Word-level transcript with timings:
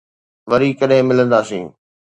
وري 0.49 0.69
ڪڏھن 0.79 1.01
ملنداسين. 1.07 1.65